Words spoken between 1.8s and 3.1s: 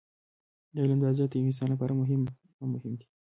هم مهم دی.